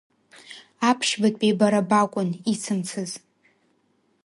Аԥшьбатәи 0.89 1.57
бара 1.59 1.81
бакәын, 1.89 2.29
ицымцаз. 2.51 3.11